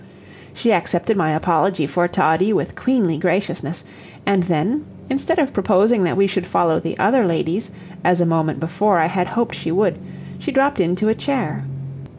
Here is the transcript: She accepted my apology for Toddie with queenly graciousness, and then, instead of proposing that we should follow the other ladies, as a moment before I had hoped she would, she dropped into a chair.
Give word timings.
She 0.51 0.73
accepted 0.73 1.15
my 1.15 1.29
apology 1.29 1.85
for 1.85 2.07
Toddie 2.07 2.51
with 2.53 2.73
queenly 2.75 3.19
graciousness, 3.19 3.83
and 4.25 4.41
then, 4.41 4.83
instead 5.11 5.37
of 5.37 5.53
proposing 5.53 6.05
that 6.05 6.17
we 6.17 6.25
should 6.25 6.47
follow 6.47 6.79
the 6.79 6.97
other 6.97 7.23
ladies, 7.23 7.69
as 8.03 8.19
a 8.19 8.25
moment 8.25 8.59
before 8.59 8.97
I 8.97 9.05
had 9.05 9.27
hoped 9.27 9.53
she 9.53 9.71
would, 9.71 9.99
she 10.39 10.51
dropped 10.51 10.79
into 10.79 11.07
a 11.07 11.13
chair. 11.13 11.65